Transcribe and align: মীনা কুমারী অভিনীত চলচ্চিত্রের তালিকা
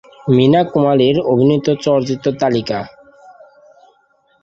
মীনা 0.31 0.61
কুমারী 0.65 1.07
অভিনীত 1.31 1.67
চলচ্চিত্রের 1.83 2.35
তালিকা 2.35 2.79